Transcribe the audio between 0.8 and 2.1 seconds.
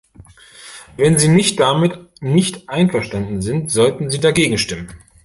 Wenn Sie nicht damit